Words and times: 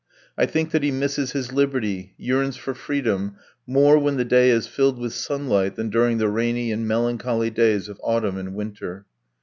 I 0.35 0.47
think 0.47 0.71
that 0.71 0.81
he 0.81 0.89
misses 0.89 1.33
his 1.33 1.51
liberty, 1.53 2.15
yearns 2.17 2.57
for 2.57 2.73
freedom 2.73 3.35
more 3.67 3.99
when 3.99 4.17
the 4.17 4.25
day 4.25 4.49
is 4.49 4.65
filled 4.65 4.97
with 4.97 5.13
sunlight 5.13 5.75
than 5.75 5.91
during 5.91 6.17
the 6.17 6.27
rainy 6.27 6.71
and 6.71 6.87
melancholy 6.87 7.51
days 7.51 7.87
of 7.87 7.99
autumn 8.01 8.35
and 8.39 8.55
winter. 8.55 9.05